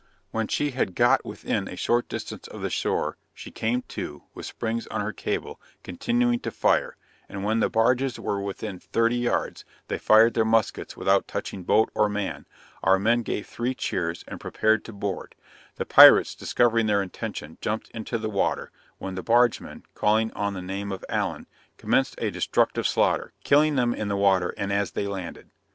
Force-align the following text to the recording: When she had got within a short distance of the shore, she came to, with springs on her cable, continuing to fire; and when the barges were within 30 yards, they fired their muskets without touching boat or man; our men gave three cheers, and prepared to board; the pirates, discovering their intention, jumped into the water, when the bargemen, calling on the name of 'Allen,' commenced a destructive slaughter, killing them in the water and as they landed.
When 0.31 0.47
she 0.47 0.71
had 0.71 0.95
got 0.95 1.23
within 1.23 1.67
a 1.67 1.75
short 1.75 2.09
distance 2.09 2.47
of 2.47 2.63
the 2.63 2.71
shore, 2.71 3.17
she 3.35 3.51
came 3.51 3.83
to, 3.89 4.23
with 4.33 4.47
springs 4.47 4.87
on 4.87 5.01
her 5.01 5.13
cable, 5.13 5.61
continuing 5.83 6.39
to 6.39 6.49
fire; 6.49 6.97
and 7.29 7.43
when 7.43 7.59
the 7.59 7.69
barges 7.69 8.19
were 8.19 8.41
within 8.41 8.79
30 8.79 9.15
yards, 9.17 9.63
they 9.89 9.99
fired 9.99 10.33
their 10.33 10.43
muskets 10.43 10.97
without 10.97 11.27
touching 11.27 11.61
boat 11.63 11.91
or 11.93 12.09
man; 12.09 12.47
our 12.81 12.97
men 12.97 13.21
gave 13.21 13.45
three 13.45 13.75
cheers, 13.75 14.23
and 14.27 14.39
prepared 14.39 14.83
to 14.85 14.91
board; 14.91 15.35
the 15.75 15.85
pirates, 15.85 16.33
discovering 16.33 16.87
their 16.87 17.03
intention, 17.03 17.59
jumped 17.61 17.89
into 17.91 18.17
the 18.17 18.27
water, 18.27 18.71
when 18.97 19.13
the 19.13 19.21
bargemen, 19.21 19.83
calling 19.93 20.33
on 20.33 20.55
the 20.55 20.63
name 20.63 20.91
of 20.91 21.05
'Allen,' 21.09 21.45
commenced 21.77 22.15
a 22.17 22.31
destructive 22.31 22.87
slaughter, 22.87 23.33
killing 23.43 23.75
them 23.75 23.93
in 23.93 24.07
the 24.07 24.17
water 24.17 24.49
and 24.57 24.73
as 24.73 24.93
they 24.93 25.05
landed. 25.05 25.51